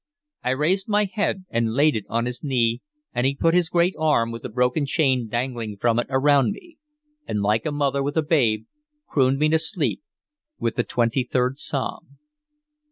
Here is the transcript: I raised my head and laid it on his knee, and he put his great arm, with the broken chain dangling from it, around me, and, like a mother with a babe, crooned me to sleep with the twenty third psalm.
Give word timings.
I 0.43 0.49
raised 0.49 0.87
my 0.89 1.03
head 1.05 1.45
and 1.51 1.75
laid 1.75 1.95
it 1.95 2.05
on 2.09 2.25
his 2.25 2.43
knee, 2.43 2.81
and 3.13 3.23
he 3.23 3.35
put 3.35 3.53
his 3.53 3.69
great 3.69 3.93
arm, 3.99 4.31
with 4.31 4.41
the 4.41 4.49
broken 4.49 4.87
chain 4.87 5.27
dangling 5.27 5.77
from 5.77 5.99
it, 5.99 6.07
around 6.09 6.53
me, 6.53 6.77
and, 7.27 7.43
like 7.43 7.67
a 7.67 7.71
mother 7.71 8.01
with 8.01 8.17
a 8.17 8.23
babe, 8.23 8.65
crooned 9.07 9.37
me 9.37 9.47
to 9.49 9.59
sleep 9.59 10.01
with 10.57 10.73
the 10.75 10.83
twenty 10.83 11.21
third 11.23 11.59
psalm. 11.59 12.17